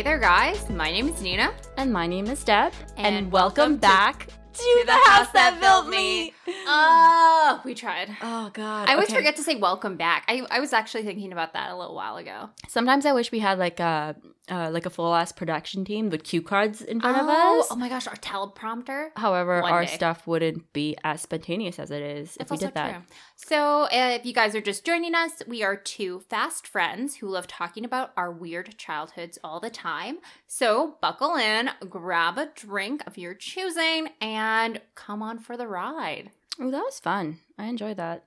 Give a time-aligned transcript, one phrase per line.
[0.00, 0.70] Hey there, guys.
[0.70, 1.52] My name is Nina.
[1.76, 2.72] And my name is Deb.
[2.96, 6.32] And welcome, welcome back to, the, house that built me.
[6.66, 8.16] Oh, we tried.
[8.22, 8.88] Oh God.
[8.88, 9.16] I always okay.
[9.16, 10.24] forget to say welcome back.
[10.28, 12.50] I, I was actually thinking about that a little while ago.
[12.68, 14.16] Sometimes I wish we had like a
[14.50, 17.68] uh, like a full ass production team with cue cards in front of oh, us.
[17.70, 19.10] oh my gosh, our teleprompter.
[19.16, 19.94] However, One our day.
[19.94, 22.92] stuff wouldn't be as spontaneous as it is if we did that.
[22.94, 23.02] true.
[23.36, 27.28] So, uh, if you guys are just joining us, we are two fast friends who
[27.28, 30.18] love talking about our weird childhoods all the time.
[30.46, 36.30] So, buckle in, grab a drink of your choosing, and come on for the ride.
[36.58, 37.38] Oh, that was fun.
[37.58, 38.24] I enjoyed that.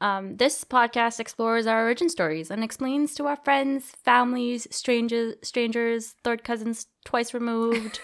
[0.00, 6.14] Um, this podcast explores our origin stories and explains to our friends, families, strangers, strangers,
[6.22, 8.00] third cousins twice removed.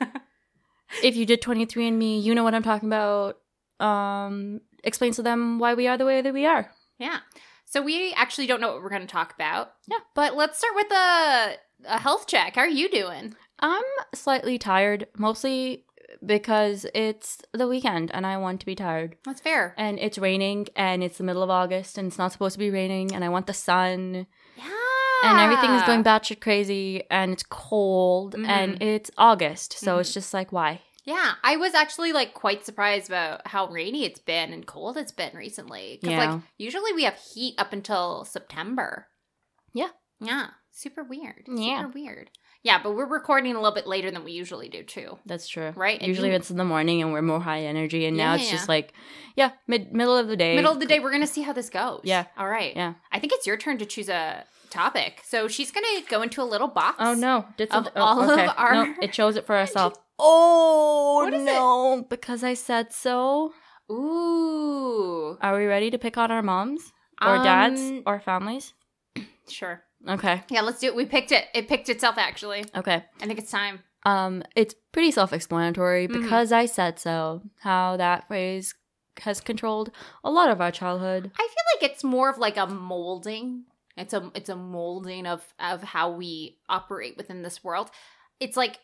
[1.02, 3.38] if you did 23andMe, you know what I'm talking about.
[3.78, 6.70] Um, explains to them why we are the way that we are.
[6.98, 7.18] Yeah.
[7.64, 9.72] So, we actually don't know what we're going to talk about.
[9.86, 9.98] Yeah.
[10.14, 12.54] But let's start with a, a health check.
[12.54, 13.34] How are you doing?
[13.60, 15.85] I'm slightly tired, mostly
[16.24, 19.16] because it's the weekend and I want to be tired.
[19.24, 19.74] That's fair.
[19.76, 22.70] And it's raining and it's the middle of August and it's not supposed to be
[22.70, 24.26] raining and I want the sun.
[24.56, 24.72] Yeah.
[25.24, 28.46] and everything is going batshit crazy and it's cold Mhm.
[28.48, 29.72] and it's August.
[29.72, 30.00] So Mhm.
[30.00, 30.82] it's just like, why?
[31.04, 35.12] Yeah, I was actually like quite surprised about how rainy it's been and cold it's
[35.12, 35.98] been recently.
[36.00, 36.32] Because Yeah.
[36.34, 39.08] like usually we have heat up until September.
[39.72, 39.88] Yeah.
[40.20, 40.48] Yeah.
[40.70, 41.44] Super weird.
[41.48, 41.82] Yeah.
[41.82, 42.30] Super weird.
[42.66, 45.18] Yeah, but we're recording a little bit later than we usually do too.
[45.24, 45.72] That's true.
[45.76, 46.00] Right?
[46.00, 48.40] And Usually you- it's in the morning and we're more high energy, and now Yeah,
[48.40, 48.92] it's yeah, just like,
[49.36, 50.56] yeah, mid middle of the day.
[50.56, 52.00] Middle of the day, we're gonna see how this goes.
[52.02, 52.24] Yeah.
[52.36, 52.74] All right.
[52.74, 52.94] Yeah.
[53.12, 55.20] I think it's your turn to choose a topic.
[55.24, 56.96] So she's gonna go into a little box.
[56.98, 57.46] Oh no!
[57.56, 59.94] Did Of oh, all of our- No, it chose it for herself.
[60.18, 61.44] Oh is it?
[61.44, 62.04] no!
[62.08, 63.52] Because I said so.
[63.92, 65.36] Ooh.
[65.40, 66.92] Are we ready to pick on our moms
[67.22, 68.72] or dads Um, or families?
[69.48, 69.84] Sure.
[70.08, 70.42] Okay.
[70.50, 70.96] Yeah, let's do it.
[70.96, 71.46] We picked it.
[71.54, 72.64] It picked itself actually.
[72.76, 73.04] Okay.
[73.20, 73.80] I think it's time.
[74.04, 76.12] Um, it's pretty self-explanatory Mhm.
[76.22, 77.42] because I said so.
[77.60, 78.74] How that phrase
[79.22, 79.90] has controlled
[80.22, 81.32] a lot of our childhood.
[81.34, 83.64] I feel like it's more of like a molding.
[83.96, 87.90] It's a it's a molding of of how we operate within this world.
[88.38, 88.78] It's like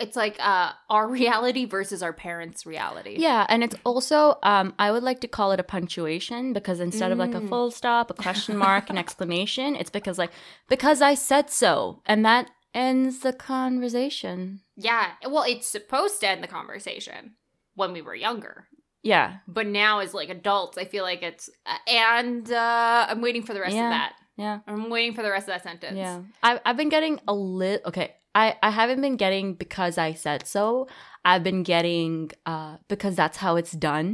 [0.00, 3.16] it's like uh our reality versus our parents' reality.
[3.18, 7.12] Yeah, and it's also um, I would like to call it a punctuation because instead
[7.12, 7.48] of like a Mm.
[7.48, 10.30] full stop, a question mark, an exclamation, it's because like
[10.68, 14.60] because I said so, and that ends the conversation.
[14.76, 15.12] Yeah.
[15.28, 17.34] Well, it's supposed to end the conversation
[17.74, 18.66] when we were younger.
[19.02, 23.42] Yeah, But now as like adults, I feel like it's uh, and uh I'm waiting
[23.44, 23.86] for the rest Yeah.
[23.86, 24.12] of that.
[24.36, 25.96] yeah, I'm waiting for the rest of that sentence.
[25.96, 26.20] yeah.
[26.42, 27.82] I I've been getting a lit.
[27.86, 30.86] Okay, I I haven't been getting because I said so.
[31.24, 34.08] I've been getting uh because that's how it's done.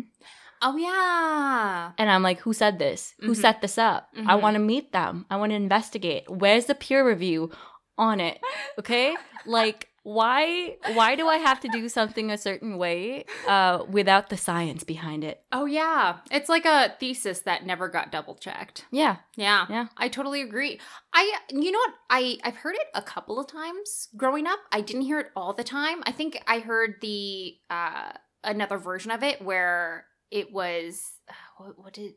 [0.66, 1.92] Oh yeah.
[1.98, 3.14] And I'm like, who said this?
[3.20, 3.40] Who Mhm.
[3.44, 4.08] set this up?
[4.16, 4.40] I Mhm.
[4.42, 5.26] want to meet them.
[5.30, 6.24] I want to investigate.
[6.30, 7.50] Where's the peer review
[7.98, 8.40] on it?
[8.78, 9.08] Okay?
[9.46, 14.36] like why why do I have to do something a certain way uh without the
[14.36, 15.42] science behind it?
[15.50, 16.18] Oh yeah.
[16.30, 18.84] It's like a thesis that never got double checked.
[18.90, 19.16] Yeah.
[19.34, 19.66] Yeah.
[19.68, 19.86] Yeah.
[19.96, 20.78] I totally agree.
[21.12, 21.94] I you know what?
[22.10, 24.60] I I've heard it a couple of times growing up.
[24.70, 26.02] I didn't hear it all the time.
[26.04, 28.12] I think I heard the uh
[28.44, 31.12] another version of it where it was
[31.56, 32.12] what, what did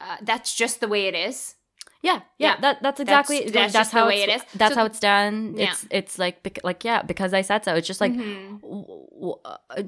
[0.00, 1.56] uh, that's just the way it is.
[2.02, 2.14] Yeah.
[2.14, 2.20] Yeah.
[2.38, 2.60] Yeah.
[2.60, 5.00] That that's exactly That's- that's, that's just the how way it's- That's So- how it's
[5.00, 5.54] done.
[5.56, 5.70] Yeah.
[5.72, 7.74] It's it's like bec- like yeah, because I said so.
[7.74, 8.60] It's just like Mhm.
[8.60, 9.82] w- w- uh,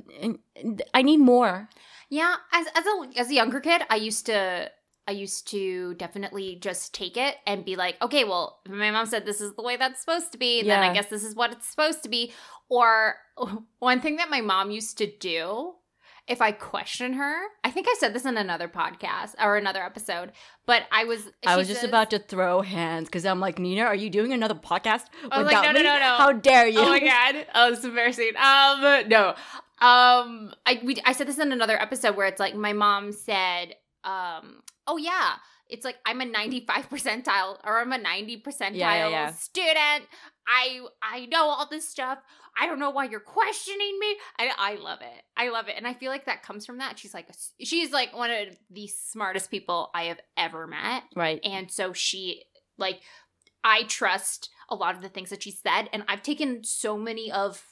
[0.94, 1.68] I need more.
[2.10, 4.70] Yeah, as as a as a younger kid, I used to
[5.08, 9.24] I used to definitely just take it and be like, okay, well, my mom said
[9.26, 11.66] this is the way that's supposed to be, then I guess this is what it's
[11.66, 12.32] supposed to be.
[12.68, 13.16] Or
[13.80, 15.74] one thing that my mom used to do,
[16.28, 17.34] if I question her,
[17.64, 20.32] I think I said this in another podcast or another episode,
[20.66, 23.82] but I was I was just says- about to throw hands because I'm like, Nina,
[23.82, 25.84] are you doing another podcast I was like, without no, no, me?
[25.84, 26.14] no, no.
[26.16, 26.78] How dare you?
[26.78, 27.46] Oh my god!
[27.54, 28.32] Oh, is embarrassing.
[28.36, 29.34] Um, no.
[29.80, 33.74] Um, I we I said this in another episode where it's like my mom said,
[34.04, 35.34] um, oh yeah,
[35.72, 39.32] it's like I'm a 95 percentile or I'm a 90 percentile Yeah, yeah, yeah.
[39.32, 40.08] student.
[40.46, 42.18] I I know all this stuff.
[42.60, 44.16] I don't know why you're questioning me.
[44.38, 45.22] I I love it.
[45.36, 46.98] I love it, and I feel like that comes from that.
[46.98, 47.28] She's like
[47.60, 51.04] she's like one of the smartest people I have ever met.
[51.16, 51.40] Right.
[51.44, 52.42] And so she,
[52.76, 53.00] like,
[53.64, 55.88] I trust a lot of the things that she said.
[55.92, 57.62] And I've taken so many of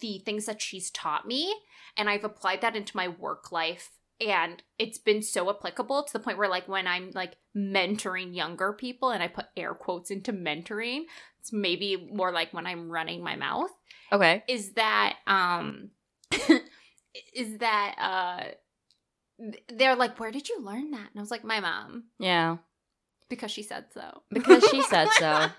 [0.00, 1.54] the things that she's taught me
[1.96, 3.90] and I've applied that into my work life.
[4.20, 8.72] And it's been so applicable to the point where, like, when I'm like mentoring younger
[8.72, 11.02] people, and I put air quotes into mentoring,
[11.38, 13.70] it's maybe more like when I'm running my mouth,
[14.10, 14.42] Okay.
[14.48, 15.90] is that, um,
[17.34, 18.54] is that, uh,
[19.68, 21.10] they're like, where did you learn that?
[21.10, 22.56] And I was like, my mom Yeah.
[23.28, 24.22] because she said so.
[24.30, 25.50] Because she said so.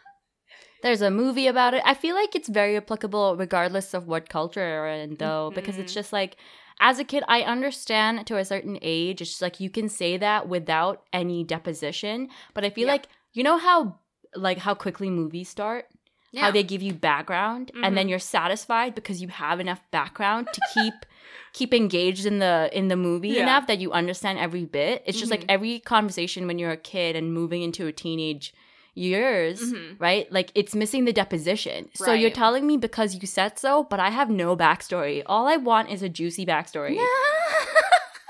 [0.81, 1.81] There's a movie about it.
[1.86, 5.92] I feel like it's very applicable regardless of what culture you're in, though, because it's
[5.92, 5.95] Mhm.
[5.95, 6.38] just like,
[6.79, 9.21] as a kid, I understand to a certain age.
[9.21, 12.29] It's just like you can say that without any deposition.
[12.53, 12.94] But I feel Yeah.
[12.94, 14.00] like, you know how,
[14.35, 15.88] like, how quickly movies start?
[16.31, 16.41] Yeah.
[16.41, 18.09] How they give you background and then Mhm.
[18.09, 20.94] you're satisfied because you have enough background to keep
[21.53, 23.44] keep engaged in the in the movie Yeah.
[23.44, 25.01] enough that you understand every bit.
[25.07, 25.50] It's just like Mhm.
[25.50, 28.53] every conversation when you're a kid and moving into a teenage
[28.97, 29.95] years, Mhm.
[29.99, 30.31] right?
[30.31, 31.89] Like it's missing the deposition.
[31.94, 35.21] So you're telling me because you said so, but I have no backstory.
[35.25, 36.97] All I want is a juicy backstory.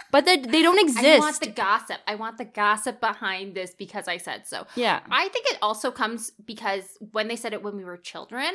[0.09, 1.05] But they they don't exist.
[1.05, 1.97] I want the gossip.
[2.07, 4.65] I want the gossip behind this because I said so.
[4.75, 5.01] yeah.
[5.11, 8.51] I think it also comes because when they said it when we were children,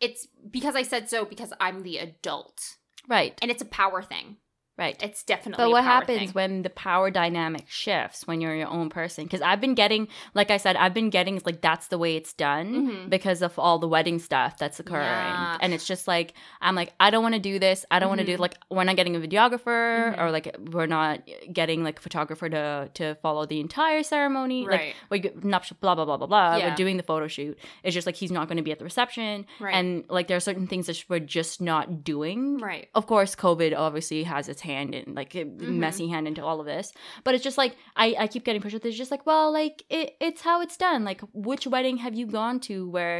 [0.00, 2.76] it's because I said so because I'm the adult.
[3.08, 3.38] Right.
[3.40, 4.36] And it's a power thing.
[4.78, 5.02] Right.
[5.02, 6.28] It's definitely But what happens thing.
[6.32, 9.24] when the power dynamic shifts when you're your own person?
[9.24, 12.34] Because I've been getting, like I said, I've been getting like that's the way it's
[12.34, 12.74] done
[13.06, 13.10] Mhm.
[13.10, 15.56] because of all the wedding stuff that's occurring, Yeah.
[15.60, 17.86] and it's just like I'm like I don't want to do this.
[17.90, 20.18] I don't want to do like we're not getting a videographer Mhm.
[20.20, 21.20] or like we're not
[21.52, 24.66] getting like a photographer to to follow the entire ceremony.
[24.66, 24.94] Like Right.
[25.10, 26.56] we nuptial blah blah blah blah blah.
[26.56, 26.68] Yeah.
[26.70, 27.58] We're doing the photo shoot.
[27.82, 29.74] It's just like he's not going to be at the reception, Right.
[29.74, 32.88] and like there are certain things that we're just not doing right.
[32.94, 35.76] of course covid obviously has its hand and like a Mhm.
[35.84, 36.92] messy hand into all of this
[37.24, 37.72] but it's just like
[38.04, 40.76] i i keep getting pushed with it's just like well like it, it's how it's
[40.86, 43.18] done like which wedding have you gone to where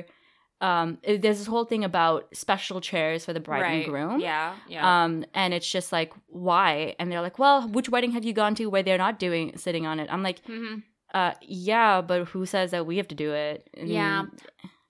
[0.63, 3.75] um there's this whole thing about special chairs for the bride right.
[3.85, 4.55] and groom Yeah.
[4.75, 4.85] Yeah.
[5.05, 6.11] um and it's just like
[6.49, 9.45] why and they're like well which wedding have you gone to where they're not doing
[9.65, 10.77] sitting on it i'm like hmm
[11.15, 14.25] uh yeah but who says that we have to do it I Yeah.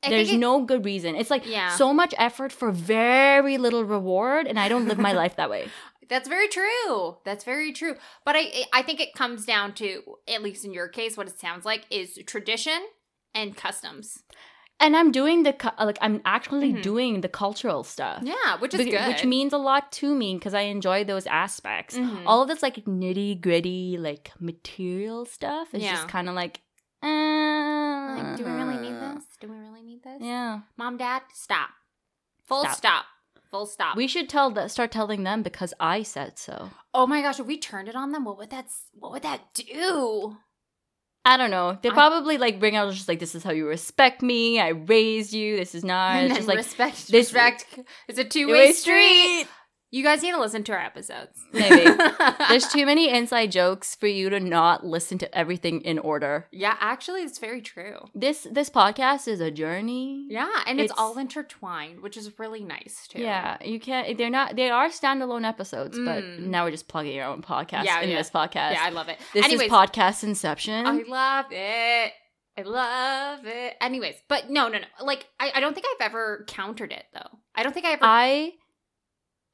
[0.08, 1.70] there's it- no good reason it's like Yeah.
[1.82, 5.68] so much effort for very little reward and i don't live my life that way
[6.08, 7.16] That's very true.
[7.24, 7.96] That's very true.
[8.24, 11.38] But I I think it comes down to at least in your case what it
[11.38, 12.80] sounds like is tradition
[13.34, 14.22] and customs.
[14.78, 15.54] and i'm doing the
[15.88, 16.82] like i'm actually Mhm.
[16.82, 19.08] doing the cultural stuff Yeah, which is Be- good.
[19.08, 22.24] which means a lot to me because i enjoy those aspects Mhm.
[22.26, 25.92] all of this like nitty gritty like material stuff is Yeah.
[25.94, 26.56] just kind of like
[27.02, 29.24] uh, like, do we really need this?
[29.40, 30.20] Do we really need this?
[30.20, 31.70] yeah Mom, Dad, stop.
[32.48, 32.76] Full Stop.
[32.76, 33.04] stop.
[33.56, 33.96] Full stop.
[33.96, 37.46] we should tell the start telling them because i said so oh my gosh, if
[37.46, 40.36] we turned it on them, what would that what would that do?
[41.26, 41.76] I don't know.
[41.82, 44.60] They probably like bring out just like this is how you respect me.
[44.60, 45.56] I raised you.
[45.56, 46.16] This is not.
[46.16, 49.46] and just like respect this- respect it's a two-way two-way street.
[49.92, 51.40] You guys need to listen to our episodes.
[51.52, 51.88] Maybe.
[52.48, 56.48] There's too many inside jokes for you to not listen to everything in order.
[56.50, 57.98] Yeah, actually it's very true.
[58.14, 60.26] This this podcast is a journey.
[60.28, 63.20] Yeah, and it's, It's- all intertwined, which is really nice too.
[63.22, 64.18] Yeah, you can't.
[64.18, 64.56] They're not.
[64.56, 66.46] They are standalone episodes, but Mm.
[66.48, 68.16] now we're just plugging our own podcast Yeah, in yeah.
[68.18, 68.72] this podcast.
[68.72, 69.18] Yeah, I love it.
[69.34, 70.84] this Anyways, is podcast Inception.
[70.86, 72.12] I love it.
[72.58, 73.74] I love it.
[73.80, 74.86] Anyways, but no, no, no.
[75.04, 77.38] Like, I, I don't think I've ever countered it though.
[77.54, 78.00] I don't think I ever.
[78.04, 78.52] I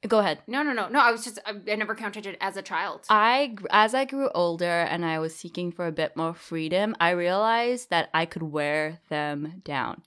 [0.07, 0.39] go ahead.
[0.47, 0.99] no, no, no, no.
[0.99, 3.01] I was just I, I never counted it as a child.
[3.09, 7.11] I as I grew older and I was seeking for a bit more freedom, I
[7.11, 10.01] realized that I could wear them down.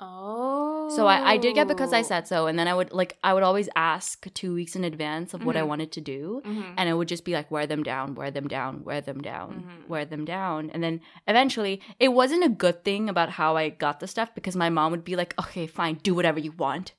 [0.00, 3.16] oh, So I, I did get because I said so, and then I would like
[3.22, 5.68] I would always ask two weeks in advance of what I Mhm.
[5.68, 6.74] wanted to do, Mhm.
[6.76, 9.64] and it would just be like wear them down, wear them down, wear them down,
[9.66, 9.88] Mhm.
[9.88, 14.00] wear them down, and then eventually it wasn't a good thing about how I got
[14.00, 16.92] the stuff because my mom would be like, okay, fine, do whatever you want,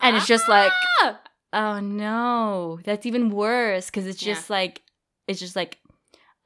[0.00, 1.18] and it's just like, Ah!
[1.56, 4.34] Oh no, that's even worse because it's Yeah.
[4.34, 4.82] just like
[5.26, 5.78] it's just like.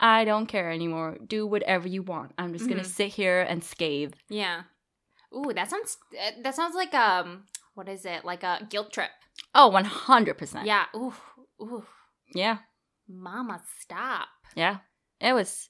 [0.02, 1.18] I don't care anymore.
[1.26, 2.32] Do whatever you want.
[2.38, 2.96] I'm just gonna Mhm.
[2.98, 4.14] sit here and scathe.
[4.30, 4.62] Yeah.
[5.36, 9.10] Ooh, that sounds uh, that sounds like um what is it like a guilt trip?
[9.54, 10.64] Oh, 100%.
[10.64, 10.86] Yeah.
[10.96, 11.12] Ooh,
[11.60, 11.84] ooh,
[12.34, 12.58] Yeah.
[13.06, 14.28] Mama, stop.
[14.56, 14.78] Yeah,
[15.20, 15.68] it was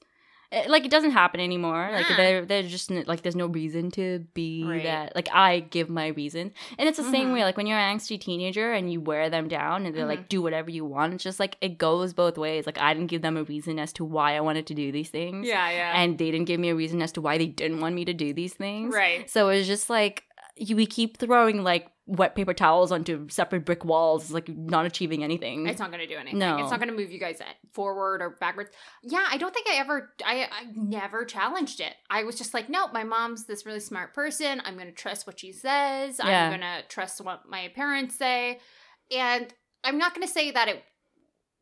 [0.68, 1.88] like it doesn't happen anymore.
[1.92, 2.16] Like Yeah.
[2.16, 4.82] there, there's just n- like there's no reason to be Right.
[4.82, 5.14] that.
[5.14, 7.34] Like I give my reason, and it's the same Mhm.
[7.34, 7.44] way.
[7.44, 10.08] Like when you're an angsty teenager and you wear them down, and they're Mm-hmm.
[10.10, 11.14] like do whatever you want.
[11.14, 12.66] It's just like it goes both ways.
[12.66, 15.08] Like I didn't give them a reason as to why I wanted to do these
[15.10, 15.92] things, Yeah, yeah.
[15.94, 18.12] and they didn't give me a reason as to why they didn't want me to
[18.12, 18.92] do these things.
[18.94, 19.30] right.
[19.30, 20.24] So it was just like
[20.68, 25.66] we keep throwing like wet paper towels onto separate brick walls, like not achieving anything.
[25.66, 26.38] It's not going to do anything.
[26.38, 26.58] No.
[26.58, 27.40] It's not going to move you guys
[27.72, 28.70] forward or backwards.
[29.02, 31.94] Yeah, I don't think I ever, I, I never challenged it.
[32.10, 34.60] I was just like, no, my mom's this really smart person.
[34.64, 36.20] I'm going to trust what she says.
[36.22, 36.46] Yeah.
[36.46, 38.58] I'm going to trust what my parents say.
[39.16, 39.52] And
[39.84, 40.82] I'm not going to say that it,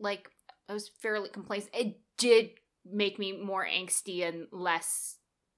[0.00, 0.31] like,
[0.69, 1.75] I was fairly complacent.
[1.75, 2.50] It did
[2.90, 5.17] make me more angsty and less,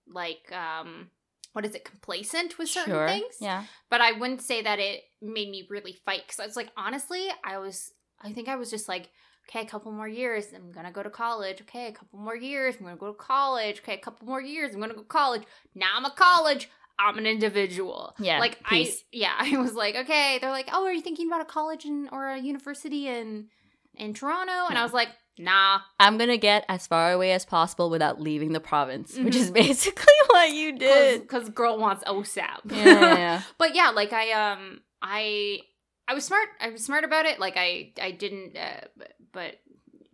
[0.09, 1.11] like, um,
[1.53, 3.09] what is it, complacent with certain sure.
[3.09, 3.65] things Yeah.
[3.91, 7.29] but I wouldn't say that it made me really fight because I was like, honestly,
[7.45, 7.93] I was,
[8.23, 9.09] I think I was just like,
[9.49, 11.61] okay, a couple more years, I'm gonna go to college.
[11.63, 13.81] Okay, a couple more years, I'm gonna go to college.
[13.81, 15.43] Okay, a couple more years, I'm gonna go to college.
[15.75, 16.69] Now I'm at college.
[16.99, 18.15] I'm an individual.
[18.19, 19.03] Yeah, Like peace.
[19.03, 20.39] I yeah, I was like, okay.
[20.41, 23.49] They're like, oh, are you thinking about a college in or a university in
[23.97, 24.67] in Toronto?
[24.69, 25.09] And I was like,
[25.41, 25.81] nah.
[25.99, 29.41] I'm gonna get as far away as possible without leaving the province, which Mhm.
[29.41, 31.23] is basically what you did.
[31.23, 32.61] Because girl wants OSAP.
[32.67, 33.43] Yeah, yeah, yeah.
[33.59, 35.61] but yeah, like I um I
[36.09, 36.49] I was smart.
[36.61, 37.39] I was smart about it.
[37.41, 38.57] Like I I didn't.
[38.57, 39.51] Uh, but, but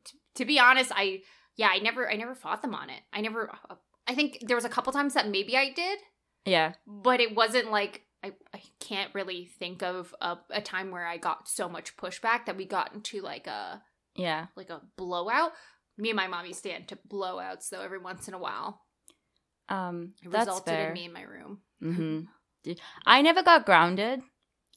[0.04, 1.22] t- to be honest, I
[1.56, 3.00] yeah I never I never fought them on it.
[3.12, 3.50] I never.
[4.08, 5.98] I think there was a couple times that maybe I did,
[6.44, 6.74] yeah.
[6.86, 11.16] but it wasn't like I, I can't really think of a, a time where I
[11.16, 13.82] got so much pushback that we got into like a
[14.16, 14.46] Yeah.
[14.56, 15.52] like a blowout.
[15.98, 18.82] Me and my mom used to get into blowouts though every once in a while.
[19.68, 20.88] Um, It that's resulted fair.
[20.88, 21.58] in me in my room.
[21.82, 22.72] Mm-hmm.
[23.06, 24.20] I never got grounded.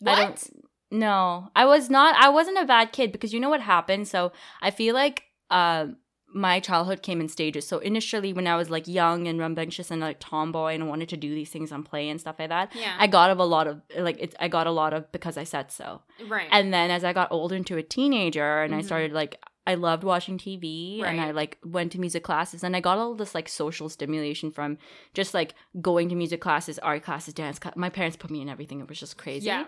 [0.06, 0.50] I don't-
[0.92, 2.16] No, I was not.
[2.16, 4.08] I wasn't a bad kid because you know what happened.
[4.08, 4.32] So
[4.62, 5.88] I feel like uh,
[6.34, 7.68] my childhood came in stages.
[7.68, 11.18] So initially, when I was like young and rambunctious and like tomboy and wanted to
[11.18, 12.96] do these things on play and stuff like that, Yeah.
[13.00, 14.36] I got of a lot of like it's.
[14.40, 16.02] I got a lot of because I said so.
[16.28, 16.48] right.
[16.52, 18.86] And then as I got older into a teenager and I Mhm.
[18.86, 22.80] started like I loved watching TV and I like went to music classes and I
[22.80, 24.80] got all this like social stimulation from
[25.14, 27.76] just like going to music classes, art classes, dance class.
[27.76, 28.80] My parents put me in everything.
[28.80, 29.46] It was just crazy.
[29.46, 29.66] yeah.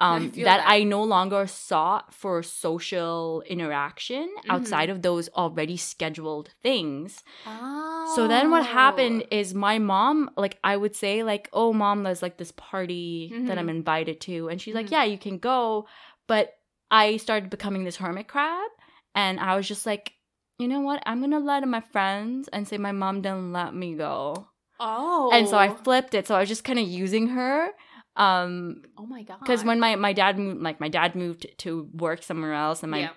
[0.00, 0.64] Um I that, that.
[0.66, 4.50] I no longer sought for social interaction Mm-hmm.
[4.50, 7.22] outside of those already scheduled things.
[7.46, 8.12] Oh.
[8.16, 12.22] So then what happened is my mom, like I would say, like, oh mom, there's
[12.22, 13.76] like this party that I'm Mhm.
[13.76, 14.48] invited to.
[14.48, 14.90] And she's like, Mhm.
[14.92, 15.86] Yeah, you can go.
[16.26, 16.56] But
[16.90, 18.70] I started becoming this hermit crab
[19.14, 20.12] and I was just like,
[20.58, 21.02] you know what?
[21.06, 24.48] I'm gonna lie to my friends and say my mom didn't let me go.
[24.80, 25.30] Oh.
[25.32, 26.26] And so I flipped it.
[26.26, 27.70] So I was just kind of using her.
[28.16, 29.40] Um, Oh my god.
[29.40, 32.90] because when my, my dad moved like my dad moved to work somewhere else and
[32.92, 33.10] my yeah.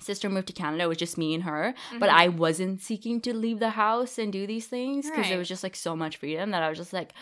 [0.00, 2.14] sister moved to Canada, it was just me and her but Mhm.
[2.14, 5.32] I wasn't seeking to leave the house and do these things because Right.
[5.34, 7.12] it was just like so much freedom that I was just like,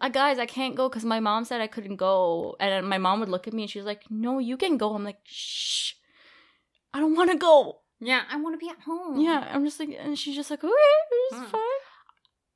[0.00, 3.20] uh, guys, I can't go because my mom said I couldn't go, and my mom
[3.20, 4.94] would look at me and she was like, no, you can go.
[4.94, 5.92] I'm like, shh,
[6.98, 7.78] I don't want to go.
[8.00, 9.20] yeah, I want to be at home.
[9.20, 10.72] Yeah, I'm just like, and she's just like, okay,
[11.30, 11.46] it's Huh.
[11.46, 11.60] fine.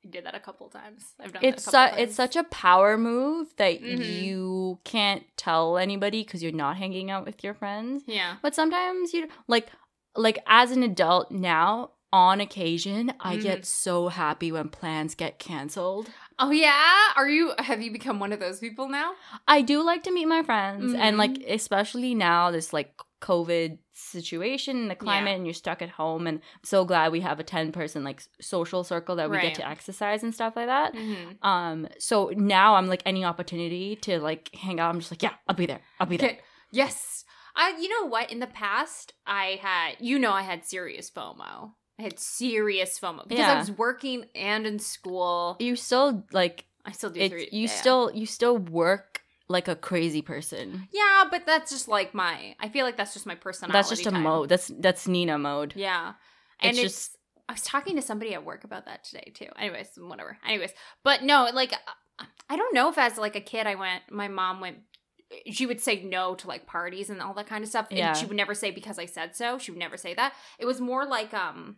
[0.05, 1.13] I did that a couple times.
[1.19, 4.21] I've done It's that a su- it's such a power move that Mhm.
[4.21, 8.03] you can't tell anybody because you're not hanging out with your friends.
[8.05, 8.35] yeah.
[8.41, 9.67] But sometimes you like
[10.15, 13.41] like as an adult now, on occasion, I Mm.
[13.43, 16.09] get so happy when plans get canceled.
[16.37, 17.13] Oh yeah.
[17.15, 17.53] Are you?
[17.57, 19.13] Have you become one of those people now?
[19.47, 21.53] I do like to meet my friends and like Mhm.
[21.55, 25.35] especially now this like COVID situation, and the climate Yeah.
[25.37, 28.21] and you're stuck at home and I'm so glad we have a 10 person like
[28.41, 29.43] social circle that we Right.
[29.47, 30.93] get to exercise and stuff like that.
[30.93, 31.45] Mm-hmm.
[31.47, 35.35] Um so now I'm like any opportunity to like hang out I'm just like yeah,
[35.47, 35.81] I'll be there.
[35.99, 36.29] I'll be there.
[36.31, 36.39] Okay.
[36.71, 37.23] Yes.
[37.55, 37.77] I.
[37.79, 38.31] You know what?
[38.31, 39.97] In the past, I had.
[39.99, 41.71] You know, I had serious FOMO.
[41.99, 45.57] I had serious FOMO because I was working and in school.
[45.59, 47.49] You still like I still do three.
[47.51, 47.79] you yeah.
[47.81, 49.12] still you still work
[49.53, 50.87] like a crazy person.
[50.91, 52.55] Yeah, but that's just like my.
[52.59, 53.77] I feel like that's just my personality.
[53.77, 54.21] That's just a type.
[54.21, 54.49] mode.
[54.49, 55.73] That's that's Nina mode.
[55.77, 56.13] Yeah.
[56.59, 57.17] And It's it's, just-
[57.47, 59.47] I was talking to somebody at work about that today too.
[59.57, 60.37] Anyways, whatever.
[60.47, 60.71] Anyways,
[61.03, 61.73] but no, like
[62.49, 64.77] I don't know if as like a kid I went my mom went
[65.51, 68.13] she would say no to like parties and all that kind of stuff and Yeah.
[68.13, 69.57] she would never say because I said so.
[69.57, 70.33] She would never say that.
[70.59, 71.77] It was more like um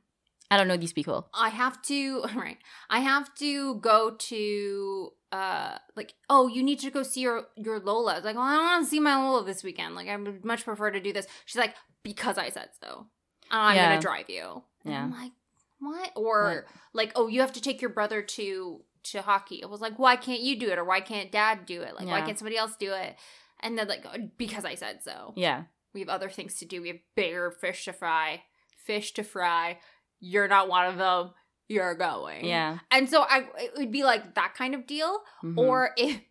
[0.51, 1.27] I don't know these people.
[1.33, 2.57] I have to right.
[2.89, 7.79] I have to go to uh like oh you need to go see your your
[7.79, 8.13] Lola.
[8.13, 9.95] I was like, well, I don't want to see my Lola this weekend.
[9.95, 11.27] Like I would much prefer to do this.
[11.45, 13.07] She's like, because I said so.
[13.51, 13.89] I'm Yeah.
[13.89, 14.63] gonna drive you.
[14.83, 15.03] And Yeah.
[15.03, 15.31] I'm like,
[15.79, 16.11] what?
[16.15, 19.63] Or like, oh, you have to take your brother to to hockey.
[19.63, 20.79] I was like, why can't you do it?
[20.79, 21.95] Or why can't dad do it?
[21.95, 23.15] Like, why can't somebody else do it?
[23.59, 25.33] And then like, "Oh, because I said so.
[25.35, 25.63] Yeah.
[25.93, 26.81] We have other things to do.
[26.81, 28.43] We have bigger fish to fry.
[28.83, 29.79] Fish to fry.
[30.19, 31.31] You're not one of them.
[31.67, 32.45] You're going.
[32.45, 32.79] Yeah.
[32.91, 35.19] And so I it would be like that kind of deal.
[35.43, 35.57] Mhm.
[35.57, 36.21] Or if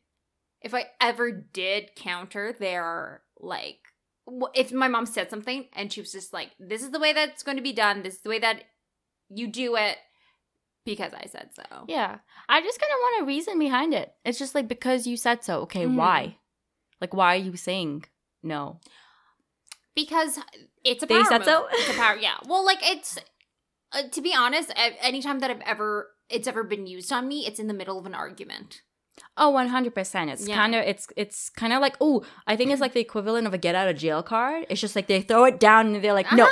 [0.62, 3.80] if I ever did counter their like
[4.54, 7.42] if my mom said something and she was just like, "This is the way that's
[7.42, 8.02] going to be done.
[8.02, 8.62] This is the way that
[9.28, 9.98] you do it,"
[10.86, 11.84] because I said so.
[11.88, 12.18] yeah.
[12.48, 14.14] I just kind of want a reason behind it.
[14.24, 15.60] It's just like because you said so.
[15.62, 15.96] Okay, Mhm.
[15.96, 16.38] why?
[17.00, 18.04] Like why are you saying
[18.42, 18.80] no?
[19.94, 20.38] Because
[20.84, 21.46] it's a They power said move.
[21.48, 21.66] so?
[21.72, 22.16] It's a power.
[22.16, 22.36] Yeah.
[22.46, 23.18] Well, like it's
[23.94, 27.60] uh, to be honest, anytime that I've ever it's ever been used on me, it's
[27.60, 28.82] in the middle of an argument.
[29.36, 30.28] Oh, 100%.
[30.32, 30.56] It's Yeah.
[30.56, 33.54] kind of it's it's kind of like, "Oh, I think it's like the equivalent of
[33.54, 36.12] a get out of jail card." It's just like they throw it down and they're
[36.12, 36.48] like, "No,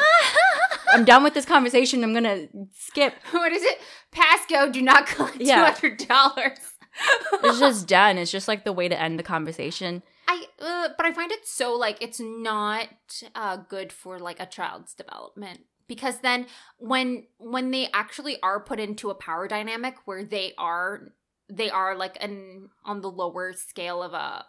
[0.93, 2.05] I'm done with this conversation.
[2.05, 3.79] I'm going to skip." what is it?
[4.13, 5.65] pass Go, do not collect Yeah.
[5.73, 6.59] hundred dollars.
[7.43, 8.19] It's just done.
[8.19, 10.03] It's just like the way to end the conversation.
[10.29, 12.89] I uh, but I find it so like it's not
[13.35, 15.61] uh good for like a child's development
[15.95, 16.47] because then
[16.79, 21.13] when when they actually are put into a power dynamic where they are
[21.49, 24.47] they are like an on the lower scale of a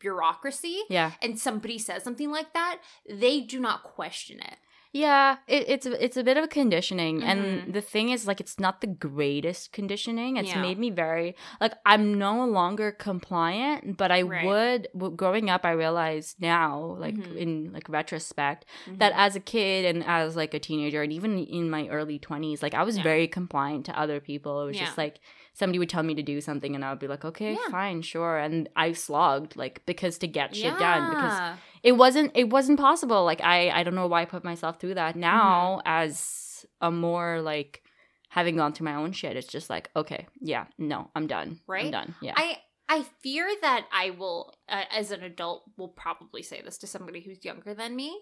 [0.00, 1.12] bureaucracy Yeah.
[1.22, 2.78] and somebody says something like that,
[3.08, 4.56] they do not question it.
[4.92, 7.24] Yeah, it, it's a- it's a bit of a conditioning, Mhm.
[7.24, 10.36] and the thing is, like, it's not the greatest conditioning.
[10.36, 10.60] It's Yeah.
[10.62, 14.44] made me very like I'm no longer compliant, but I Right.
[14.44, 14.88] would.
[14.92, 17.36] w- Growing up, I realized now, like Mhm.
[17.36, 18.64] in like retrospect,
[18.98, 22.60] that as a kid and as like a teenager, and even in my early twenties,
[22.62, 23.02] like I was Yeah.
[23.04, 24.62] very compliant to other people.
[24.62, 25.20] It was just like
[25.52, 27.68] somebody would tell me to do something, and I would be like, okay, Yeah.
[27.70, 31.56] fine, sure, and I slogged like because to get shit done because Yeah.
[31.82, 34.94] It wasn't it wasn't possible like i i don't know why i put myself through
[34.94, 37.82] that now as a more like
[38.28, 41.86] having gone through my own shit it's just like okay yeah no i'm done Right.
[41.86, 42.58] i'm done yeah I
[42.92, 47.20] I fear that I will, uh, as an adult, will probably say this to somebody
[47.20, 48.20] who's younger than me.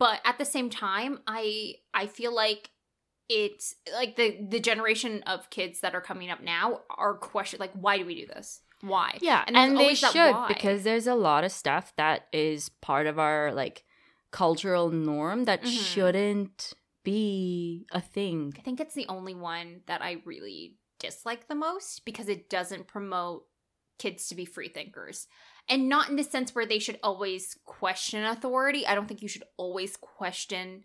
[0.00, 2.70] But at the same time, I I feel like
[3.28, 7.70] it's like the the generation of kids that are coming up now are question like
[7.72, 8.62] why do we do this?
[8.80, 9.18] Why?
[9.20, 13.18] yeah and and, they should because there's a lot of stuff that is part of
[13.18, 13.84] our like
[14.30, 15.66] cultural norm that Mhm.
[15.66, 21.54] shouldn't be a thing I think it's the only one that I really dislike the
[21.54, 23.46] most because it doesn't promote
[23.98, 25.26] kids to be free thinkers.
[25.68, 28.86] And not in the sense where they should always question authority.
[28.86, 30.84] I don't think you should always question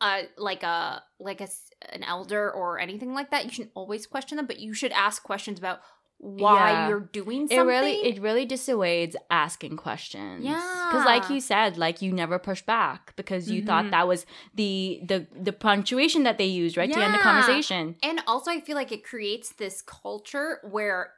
[0.00, 1.48] uh like a like a
[1.90, 3.44] an elder or anything like that.
[3.44, 5.80] You shouldn't always question them, but you should ask questions about
[6.20, 6.88] why Yeah.
[6.88, 7.58] you're doing something.
[7.58, 10.86] it really it really dissuades asking questions Yeah.
[10.90, 13.66] because like you said like you never push back because you Mhm.
[13.66, 17.94] thought that was the the the punctuation that they used right to end the conversation
[18.02, 21.12] And also, I feel like it creates this culture where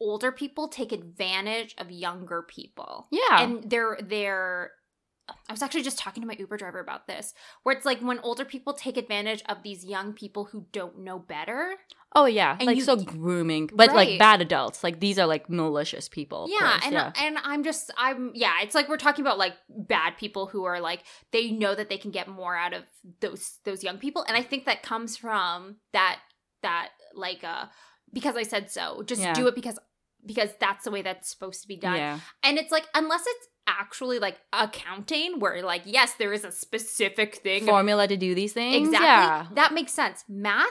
[0.00, 3.08] older people take advantage of younger people.
[3.10, 4.70] yeah And they're they're
[5.48, 8.18] I was actually just talking to my Uber driver about this, where it's like when
[8.20, 11.74] older people take advantage of these young people who don't know better.
[12.16, 13.96] oh yeah and like you- so grooming but Right.
[14.10, 17.90] like bad adults like these are like malicious people yeah, and yeah and I'm just
[17.96, 21.74] I'm yeah, it's like we're talking about like bad people who are like they know
[21.74, 22.82] that they can get more out of
[23.20, 26.18] those those young people, and I think that comes from that
[26.62, 27.66] that like uh
[28.12, 29.32] because I said so, just Yeah.
[29.34, 29.78] do it because
[30.26, 31.96] because that's the way that's supposed to be done.
[31.96, 33.46] yeah And it's like, unless it's
[33.78, 37.64] actually like accounting, where like, yes, there is a specific thing.
[37.66, 39.06] formula to do these things exactly.
[39.06, 40.24] yeah That makes sense.
[40.28, 40.68] Math,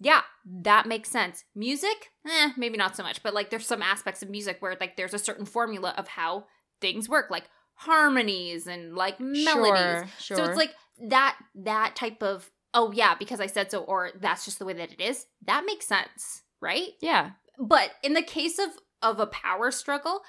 [0.00, 0.22] yeah,
[0.62, 1.44] that makes sense.
[1.54, 4.96] Music, eh, maybe not so much, but like there's some aspects of music where like
[4.96, 6.46] there's a certain formula of how
[6.80, 10.08] things work, like harmonies and like melodies.
[10.08, 10.74] sure sure So it's like
[11.08, 14.72] that that type of oh yeah, because I said so, or that's just the way
[14.74, 15.26] that it is.
[15.46, 16.88] That makes sense, right?
[17.00, 18.70] yeah But in the case of
[19.02, 20.22] of a power struggle,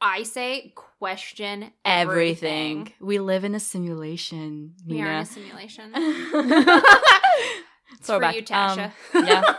[0.00, 2.82] I say question everything.
[2.82, 2.92] everything.
[3.00, 5.92] we live in a simulation We are in a simulation.
[7.92, 8.32] It's Throwback.
[8.34, 8.92] for you, Tasha.
[9.14, 9.38] Um, yeah.
[9.40, 9.56] Um,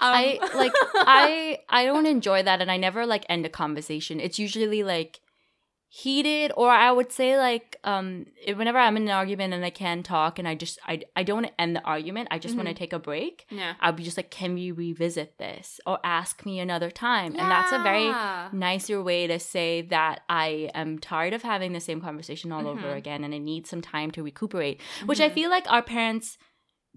[0.00, 4.20] I like I I don't enjoy that and I never like end a conversation.
[4.20, 5.20] It's usually like
[6.02, 8.26] heated or I would say like um
[8.56, 11.36] whenever I'm in an argument and I can talk and I just I I don't
[11.42, 12.26] want to end the argument.
[12.32, 13.46] I just want to take a break.
[13.48, 13.74] yeah.
[13.80, 17.36] I'll be just like can we revisit this or ask me another time.
[17.38, 18.08] And that's a very
[18.52, 22.88] nicer way to say that I am tired of having the same conversation all over
[22.92, 22.96] Mhm.
[22.96, 25.34] again and I need some time to recuperate which I Mhm.
[25.34, 26.38] feel like our parents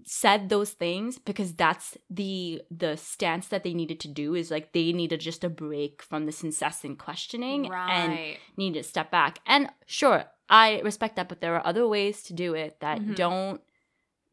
[0.04, 4.72] said those things because that's the the stance that they needed to do is like
[4.72, 8.38] they needed just a break from this incessant questioning and right.
[8.56, 12.32] needed to step back and sure i respect that but there are other ways to
[12.32, 13.16] do it that Mhm.
[13.16, 13.60] don't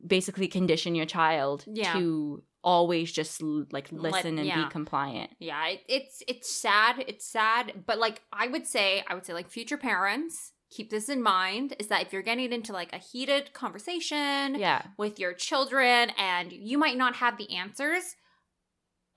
[0.06, 1.94] basically condition your child Yeah.
[1.94, 4.64] to always just like Let- listen and yeah.
[4.66, 7.04] be compliant yeah, it, it's it's sad.
[7.08, 11.08] It's sad, but like I would say, I would say like future parents keep this
[11.10, 15.34] in mind is that if you're getting into like a heated conversation yeah with your
[15.34, 18.16] children and you might not have the answers,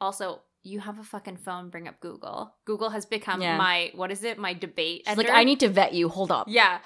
[0.00, 1.70] also you have a fucking phone.
[1.70, 2.54] Bring up Google.
[2.66, 3.56] Google has become Yeah.
[3.56, 4.38] my what is it?
[4.38, 5.06] My debate.
[5.06, 6.78] Like i need to vet you hold up Yeah.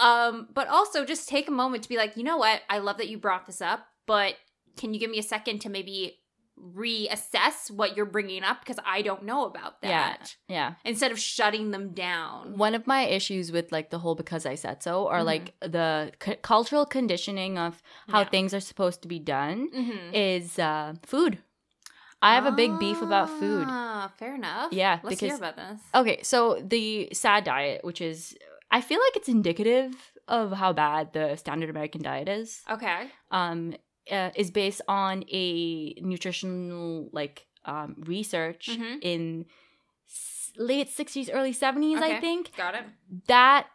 [0.00, 2.62] Um, but also just take a moment to be like, you know what?
[2.68, 4.34] I love that you brought this up, but
[4.76, 6.18] can you give me a second to maybe
[6.58, 10.36] reassess what you're bringing up because I don't know about that.
[10.48, 10.74] yeah Yeah.
[10.84, 12.56] Instead of shutting them down.
[12.58, 15.24] one of my issues with like the whole because I said so or Mhm.
[15.24, 18.28] like the c- cultural conditioning of how Yeah.
[18.28, 20.12] things are supposed to be done Mhm.
[20.14, 21.38] is uh food.
[22.22, 23.66] I have a big beef about food.
[23.68, 24.72] Ah, fair enough.
[24.72, 25.80] Yeah, Let's hear about this.
[25.94, 28.36] Okay, so the sad diet, which is
[28.70, 29.92] I feel like it's indicative
[30.26, 32.62] of how bad the standard American diet is.
[32.70, 33.10] Okay.
[33.30, 33.74] Um
[34.10, 38.98] uh, is based on a nutritional like um research Mhm.
[39.02, 39.46] in
[40.08, 42.54] s- late 60s early 70s I think.
[42.56, 42.84] Got it.
[43.28, 43.66] that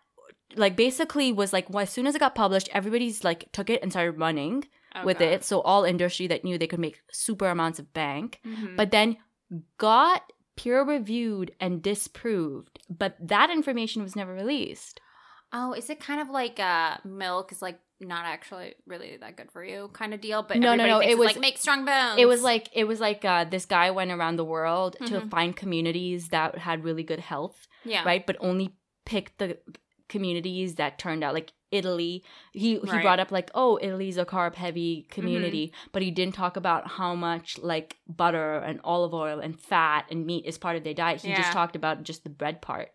[0.55, 3.81] like basically was like well, as soon as it got published everybody's like took it
[3.83, 5.27] and started running Oh, with God.
[5.27, 8.75] it so all industry that knew they could make super amounts of bank Mhm.
[8.75, 9.17] but then
[9.77, 14.99] got peer reviewed and disproved, but that information was never released.
[15.53, 19.51] Oh, is it kind of like uh milk is like not actually really that good
[19.51, 20.41] for you kind of deal?
[20.43, 22.19] But No, no, no, it was- like make strong bones.
[22.19, 25.29] It was like it was like uh, this guy went around the world to Mhm.
[25.29, 28.25] find communities that had really good health, yeah, right?
[28.25, 29.57] But only picked the
[30.07, 32.23] communities that turned out like Italy.
[32.53, 33.01] He he Right.
[33.01, 35.89] brought up like, oh, Italy's a carb heavy community, Mm-hmm.
[35.91, 40.25] but he didn't talk about how much like butter and olive oil and fat and
[40.25, 41.21] meat is part of their diet.
[41.21, 42.89] He just talked about just the bread part.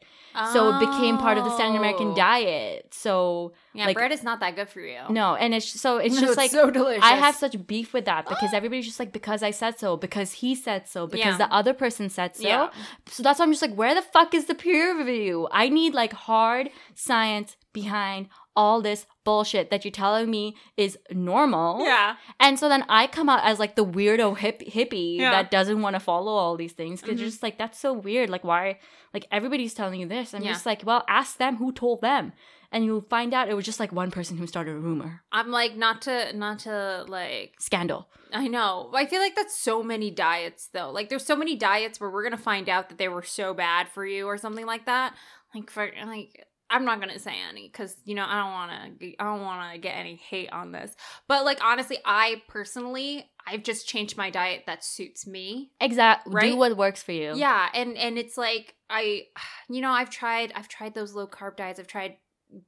[0.52, 2.14] So it became part of the standard American Oh.
[2.16, 2.92] diet.
[2.92, 5.00] So Yeah, like- bread is not that good for you.
[5.08, 7.04] no, and it's so it's just like so delicious.
[7.04, 10.32] I have such beef with that because everybody's just like because I said so, because
[10.42, 11.46] he said so, because Yeah.
[11.46, 12.42] the other person said so.
[12.42, 12.70] Yeah.
[13.06, 15.46] So that's why I'm just like, where the fuck is the peer review?
[15.52, 21.84] I need like hard science behind all this bullshit that you're telling me is normal.
[21.84, 22.16] Yeah.
[22.38, 25.30] And so then I come out as like the weirdo hip hippie Yeah.
[25.32, 27.20] that doesn't want to follow all these things because Mhm.
[27.20, 28.30] you're just like, that's so weird.
[28.30, 28.78] Like, why?
[29.12, 30.34] Like, everybody's telling you this.
[30.34, 30.52] I'm Yeah.
[30.52, 32.32] just like, well, ask them who told them.
[32.70, 35.22] And you'll find out it was just like one person who started a rumor.
[35.30, 38.08] I'm like not to not to like Scandal.
[38.32, 38.90] I know.
[38.92, 40.90] I feel like that's so many diets though.
[40.90, 43.88] Like there's so many diets where we're gonna find out that they were so bad
[43.88, 45.14] for you or something like that.
[45.54, 49.14] Like for like I'm not gonna say any because you know I don't want to.
[49.20, 50.96] I don't want to get any hate on this.
[51.28, 55.70] But like honestly, I personally, I've just changed my diet that suits me.
[55.80, 56.34] Exactly.
[56.34, 56.50] Right?
[56.50, 57.34] Do what works for you.
[57.36, 59.26] Yeah, and and it's like I,
[59.68, 60.52] you know, I've tried.
[60.56, 61.78] I've tried those low carb diets.
[61.78, 62.16] I've tried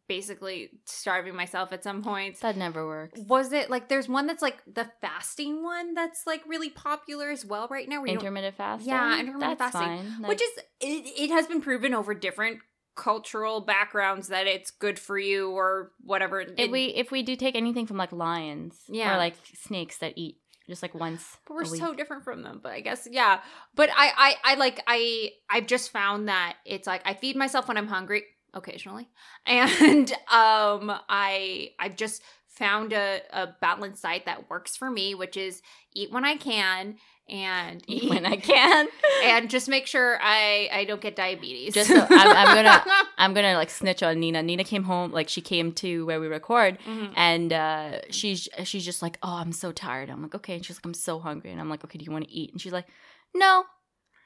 [0.08, 2.40] basically starving myself at some points.
[2.40, 3.20] That never works.
[3.26, 7.44] Was it like there's one that's like the fasting one that's like really popular as
[7.44, 8.00] well right now?
[8.00, 8.88] where you don't- Intermittent fasting.
[8.88, 10.22] Yeah, intermittent That's fasting, Fine.
[10.22, 12.60] Like, which is it, it has been proven over different
[12.96, 16.40] cultural backgrounds that it's good for you or whatever.
[16.40, 19.14] if we if we do take anything from like lions, Yeah.
[19.14, 21.36] or like snakes that eat just like once.
[21.46, 23.38] but we're so different from them but i guess yeah
[23.76, 27.68] but I, I i like i i've just found that it's like i feed myself
[27.68, 29.08] when i'm hungry occasionally
[29.46, 35.36] and um i i've just found a, a balanced diet that works for me which
[35.36, 35.62] is
[35.94, 36.96] eat when i can
[37.28, 38.86] and Eat when I can.
[39.24, 42.84] and just make sure i i don't get diabetes Just so- I'm- I'm gonna-
[43.18, 44.42] I'm gonna like snitch on Nina.
[44.42, 47.12] Nina came home, like she came to where we record, Mhm.
[47.16, 50.10] and uh, she's she's just like, oh, I'm so tired.
[50.10, 52.12] I'm like, okay, and she's like, I'm so hungry, and I'm like, okay, do you
[52.12, 52.52] want to eat?
[52.52, 52.86] And she's like,
[53.34, 53.64] no,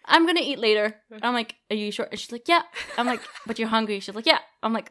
[0.05, 0.97] I'm gonna eat later.
[1.11, 2.09] And I'm like, are you sure?
[2.11, 2.63] And she's like, yeah.
[2.99, 4.01] I'm like, but you're hungry.
[4.01, 4.41] She's like, yeah.
[4.63, 4.91] I'm like,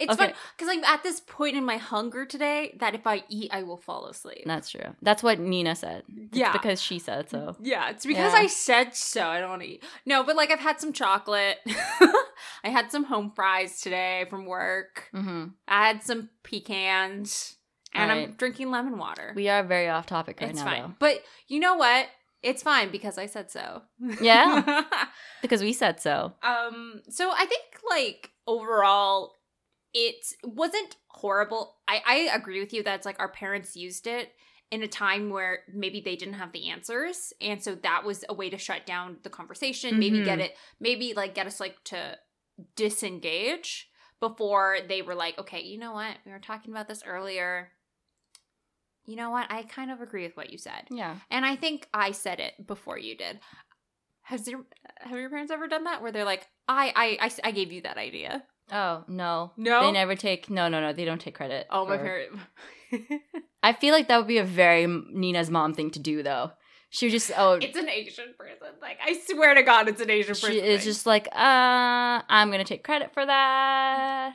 [0.00, 0.26] it's Okay.
[0.26, 3.62] fun because i'm at this point in my hunger today that if i eat i
[3.62, 4.96] will fall asleep that's true.
[5.02, 6.02] That's what Nina said.
[6.08, 6.52] It's Yeah.
[6.52, 7.56] because she said so.
[7.60, 8.38] Yeah, it's because Yeah.
[8.40, 9.26] I said so.
[9.26, 9.84] I don't want to eat.
[10.06, 11.58] No, but like I've had some chocolate.
[12.64, 15.08] I had some home fries today from work.
[15.12, 17.56] hmm I had some pecans.
[17.92, 19.32] And I'm drinking lemon water.
[19.34, 20.82] We are very off topic right it's now, fine.
[20.82, 22.06] though, But you know what?
[22.42, 23.82] It's fine because I said so.
[24.20, 24.84] Yeah.
[25.42, 26.32] because we said so.
[26.42, 29.34] um so I think like overall
[29.94, 31.76] it wasn't horrible.
[31.88, 34.32] I I agree with you that it's like our parents used it
[34.70, 38.34] in a time where maybe they didn't have the answers and so that was a
[38.34, 40.24] way to shut down the conversation maybe Mhm.
[40.24, 42.16] get it maybe like get us like to
[42.76, 43.88] disengage
[44.20, 47.70] before they were like okay you know what we were talking about this earlier
[49.06, 51.16] you know what i kind of agree with what you said Yeah.
[51.30, 53.40] and i think i said it before you did
[54.22, 54.64] has your
[55.00, 57.82] have your parents ever done that where they're like i i i, I gave you
[57.82, 59.52] that idea Oh no.
[59.56, 59.82] No?
[59.82, 60.50] They never take.
[60.50, 60.92] No, no, no.
[60.92, 61.66] They don't take credit.
[61.70, 62.38] oh my parents.
[63.62, 66.52] I feel like that would be a very Nina's mom thing to do, though.
[66.92, 70.10] She would just oh, it's an asian person like i swear to god it's an
[70.10, 70.90] asian person she is thing.
[70.90, 74.34] just like uh, I'm gonna take credit for that,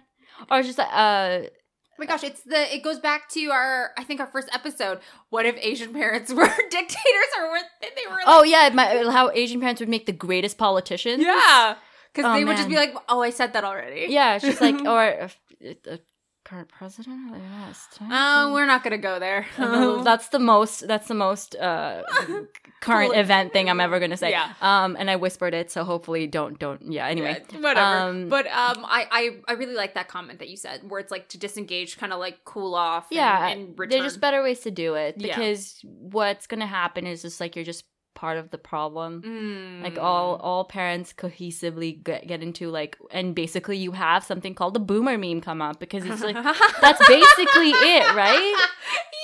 [0.50, 1.50] or just like uh,
[1.98, 5.00] Oh my gosh, it's the it goes back to our I think our first episode.
[5.30, 9.32] What if Asian parents were dictators or were they were like, oh yeah, my, how
[9.32, 11.24] Asian parents would make the greatest politicians.
[11.24, 11.76] yeah,
[12.15, 14.08] because Oh, they would just be like, oh, I said that already.
[14.10, 14.36] yeah.
[14.36, 15.28] It's just like or uh,
[15.60, 15.99] the
[16.45, 17.97] current president of the United States.
[18.12, 19.47] Oh, we're not gonna go there.
[19.58, 20.88] Uh, that's the most.
[20.88, 22.04] That's the most uh,
[22.82, 23.19] current Cool.
[23.19, 24.30] event thing I'm ever gonna say.
[24.30, 24.54] Yeah.
[24.62, 26.91] Um, and I whispered it, so hopefully don't don't.
[26.91, 27.08] Yeah.
[27.08, 27.41] Anyway.
[27.51, 27.80] Yeah, whatever.
[27.80, 31.10] um, but um, I, I I really like that comment that you said, where it's
[31.12, 33.08] like to disengage, kind of like cool off.
[33.10, 33.89] Yeah, and, return.
[33.89, 35.36] There's just better ways to do it Yeah.
[35.36, 39.21] because what's gonna happen is just like you're just part of the problem.
[39.21, 39.84] Mm.
[39.84, 44.73] Like all all parents cohesively get, get into like, and basically you have something called
[44.73, 46.36] the boomer meme come up because it's like
[46.82, 48.67] that's basically it, right?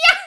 [0.08, 0.18] Yeah.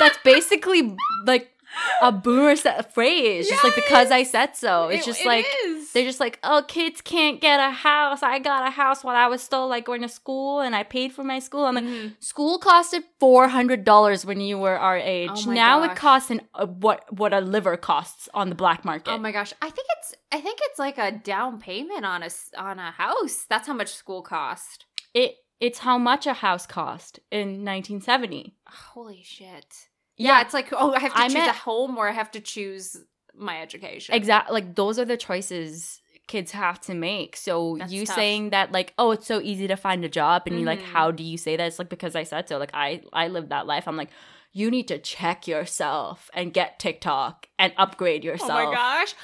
[0.00, 1.53] That's basically like
[2.02, 3.48] a boomer set phrase.
[3.48, 4.88] Just like because I said so.
[4.88, 5.92] It's It- just it like is.
[5.92, 8.22] they're just like, oh, kids can't get a house.
[8.22, 11.12] I got a house while I was still like going to school and I paid
[11.12, 11.64] for my school.
[11.64, 12.14] I'm like, Mhm.
[12.22, 15.30] school costed four hundred dollars when you were our age.
[15.46, 19.10] Oh now it costs an, uh, what what a liver costs on the black market.
[19.12, 22.30] Oh my gosh, I think it's I think it's like a down payment on a
[22.58, 23.46] on a house.
[23.48, 24.86] That's how much school cost.
[25.14, 28.54] it it's how much a house cost in 1970.
[28.68, 29.88] Holy shit.
[30.16, 30.40] Yeah, Yeah.
[30.42, 32.96] it's like oh, I have to I choose a home or I have to choose
[33.36, 34.14] my education.
[34.14, 34.54] Exactly.
[34.54, 37.36] Like those are the choices kids have to make.
[37.36, 38.16] So That's you tough.
[38.16, 40.84] saying that like, oh, it's so easy to find a job, and you like, Mhm.
[40.84, 41.66] how do you say that?
[41.66, 42.56] It's like because I said so.
[42.58, 43.86] Like I I lived that life.
[43.86, 44.10] I'm like,
[44.52, 48.50] you need to check yourself and get TikTok and upgrade yourself.
[48.52, 49.14] Oh my gosh.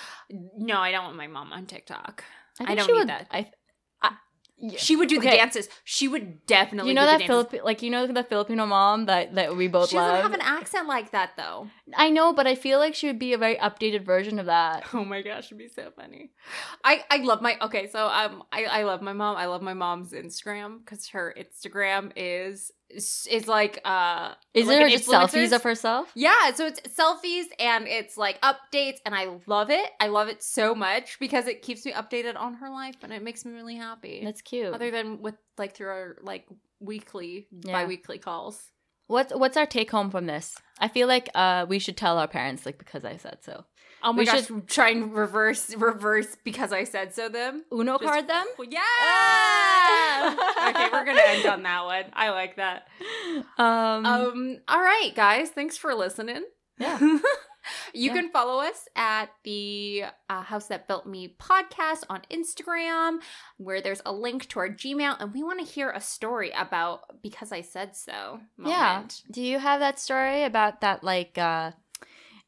[0.59, 2.25] No, I don't want my mom on TikTok.
[2.61, 3.29] I, I don't she need would, that.
[3.31, 3.51] I,
[4.77, 5.69] She would do the dances.
[5.85, 7.27] She would definitely you know do that.
[7.27, 10.23] Philip, like you know the Filipino mom that that we both She doesn't love.
[10.23, 11.69] have an accent like that though.
[11.95, 14.85] I know, but I feel like she would be a very updated version of that.
[14.95, 16.31] Oh my gosh, it'd be so funny.
[16.85, 19.37] I I love my okay, so um I I love my mom.
[19.37, 24.91] I love my mom's Instagram because her Instagram is is like uh Is like it
[24.91, 26.11] just selfies of herself?
[26.15, 29.91] Yeah, so it's selfies and it's like updates, and I love it.
[30.01, 33.23] I love it so much because it keeps me updated on her life, and it
[33.23, 34.23] makes me really happy.
[34.25, 34.75] That's cute.
[34.75, 36.47] Other than with like through our like
[36.81, 37.73] weekly, Yeah.
[37.73, 38.71] bi-weekly calls.
[39.07, 40.55] What's what's our take home from this?
[40.79, 43.65] I feel like uh we should tell our parents like because I said so.
[44.03, 47.29] Oh my We gosh, try and reverse reverse because I said so.
[47.29, 48.47] Them Uno Just- card them.
[48.69, 48.81] yeah.
[48.83, 50.69] Ah!
[50.71, 52.05] okay, we're gonna end on that one.
[52.13, 52.89] I like that.
[53.59, 56.45] Um, Um, all right, guys, thanks for listening.
[56.79, 56.99] Yeah.
[57.01, 57.19] you
[57.93, 58.15] Yeah.
[58.15, 63.19] can follow us at the uh, House That Built Me podcast on Instagram,
[63.59, 67.23] where there's a link to our Gmail, and we want to hear a story about
[67.23, 68.41] because I said so.
[68.59, 69.05] yeah.
[69.31, 71.73] Do you have that story about that like uh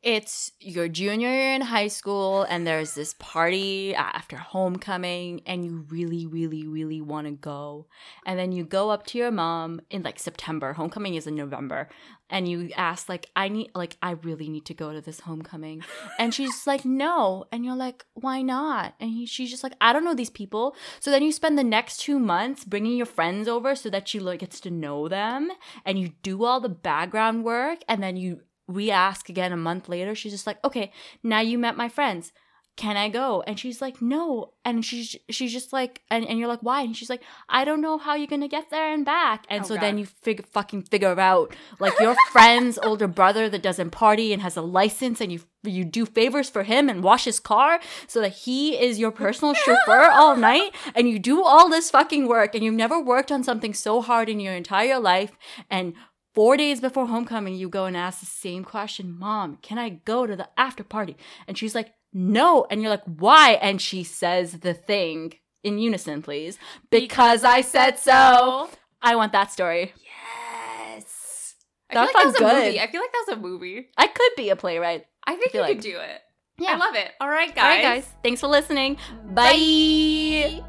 [0.02, 5.86] it's your junior year in high school and there's this party after homecoming and you
[5.90, 7.86] really really really want to go.
[8.26, 10.72] And then you go up to your mom in like September.
[10.72, 11.88] Homecoming is in November.
[12.28, 15.84] And you ask like I need like I really need to go to this homecoming.
[16.18, 17.44] And she's like no.
[17.52, 18.94] And you're like why not?
[18.98, 20.74] And he, she's just like I don't know these people.
[20.98, 24.18] So then you spend the next 2 months bringing your friends over so that she
[24.18, 25.50] like gets to know them
[25.84, 30.14] and you do all the background work and then you re-ask again a month later
[30.14, 32.32] she's just like okay now you met my friends.
[32.74, 33.42] Can i go?
[33.46, 34.54] And she's like no.
[34.64, 36.80] And she's she's just like and, and you're like why?
[36.80, 39.44] And she's like i don't know how you're gonna get there and back.
[39.50, 39.82] And Oh, so God.
[39.82, 44.40] then you fig- fucking figure out like your friend's older brother that doesn't party and
[44.40, 48.22] has a license and you you do favors for him and wash his car so
[48.22, 52.54] that he is your personal chauffeur all night and you do all this fucking work
[52.54, 55.32] and you've never worked on something so hard in your entire life
[55.68, 55.92] and
[56.34, 60.26] Four days before homecoming, you go and ask the same question Mom, can I go
[60.26, 61.16] to the after party?
[61.46, 62.66] And she's like, No.
[62.70, 63.52] And you're like, Why?
[63.60, 66.58] And she says the thing in unison, please.
[66.90, 68.70] Because I said so.
[69.02, 69.92] I want that story.
[69.96, 71.54] Yes.
[71.90, 72.64] I That feel like that was a good.
[72.66, 72.80] movie.
[72.80, 73.88] I feel like that was a movie.
[73.98, 75.04] I could be a playwright.
[75.26, 76.20] I think feel you like- could do it.
[76.58, 76.72] Yeah.
[76.72, 77.10] I love it.
[77.20, 77.62] All right, guys.
[77.64, 78.08] All right, guys.
[78.22, 78.96] Thanks for listening.
[79.34, 80.60] Bye.
[80.62, 80.64] Bye.